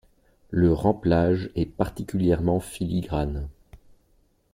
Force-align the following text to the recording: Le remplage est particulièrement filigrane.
Le 0.49 0.73
remplage 0.73 1.51
est 1.53 1.67
particulièrement 1.67 2.59
filigrane. 2.59 3.47